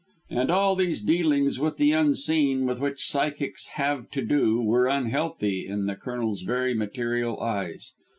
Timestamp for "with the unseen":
1.59-2.65